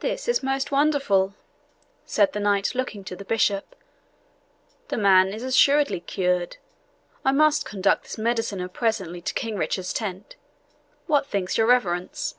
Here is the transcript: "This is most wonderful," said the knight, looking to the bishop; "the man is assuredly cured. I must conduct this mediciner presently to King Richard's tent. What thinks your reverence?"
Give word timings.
"This 0.00 0.28
is 0.28 0.42
most 0.42 0.70
wonderful," 0.70 1.32
said 2.04 2.34
the 2.34 2.40
knight, 2.40 2.74
looking 2.74 3.02
to 3.04 3.16
the 3.16 3.24
bishop; 3.24 3.74
"the 4.88 4.98
man 4.98 5.28
is 5.32 5.42
assuredly 5.42 5.98
cured. 6.00 6.58
I 7.24 7.32
must 7.32 7.64
conduct 7.64 8.02
this 8.02 8.18
mediciner 8.18 8.68
presently 8.68 9.22
to 9.22 9.32
King 9.32 9.56
Richard's 9.56 9.94
tent. 9.94 10.36
What 11.06 11.26
thinks 11.26 11.56
your 11.56 11.68
reverence?" 11.68 12.34